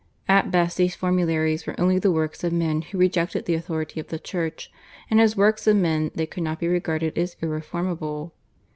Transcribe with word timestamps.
At 0.27 0.49
best 0.49 0.77
these 0.77 0.95
formularies 0.95 1.67
were 1.67 1.79
only 1.79 1.99
the 1.99 2.09
works 2.11 2.43
of 2.43 2.51
men 2.51 2.81
who 2.81 2.97
rejected 2.97 3.45
the 3.45 3.53
authority 3.53 3.99
of 3.99 4.07
the 4.07 4.17
Church, 4.17 4.71
and 5.11 5.21
as 5.21 5.37
works 5.37 5.67
of 5.67 5.75
men 5.75 6.09
they 6.15 6.25
could 6.25 6.41
not 6.41 6.59
be 6.59 6.67
regarded 6.67 7.19
as 7.19 7.35
irreformable. 7.39 8.31